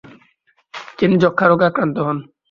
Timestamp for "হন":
2.05-2.17